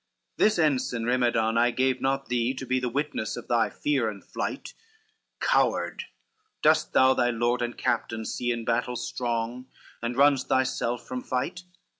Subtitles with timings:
[0.01, 4.09] CX "This ensign, Rimedon, I gave not thee To be the witness of thy fear
[4.09, 4.73] and flight,
[5.39, 6.05] Coward,
[6.63, 9.67] dost thou thy lord and captain see In battle strong,
[10.01, 11.65] and runn'st thyself from fight?